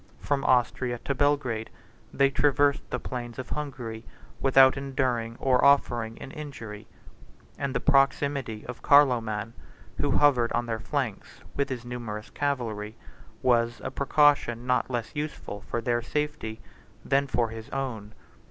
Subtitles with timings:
[0.19, 1.69] From Austria to Belgrade,
[2.11, 4.03] they traversed the plains of Hungary,
[4.39, 6.87] without enduring or offering an injury;
[7.59, 9.53] and the proximity of Carloman,
[9.97, 12.97] who hovered on their flanks with his numerous cavalry,
[13.43, 16.61] was a precaution not less useful for their safety
[17.05, 18.15] than for his own.